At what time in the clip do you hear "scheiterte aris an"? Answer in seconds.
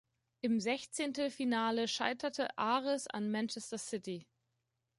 1.87-3.29